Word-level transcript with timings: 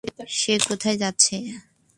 সে 0.37 0.53
কোথায় 0.67 0.97
যাচ্ছে? 0.97 1.35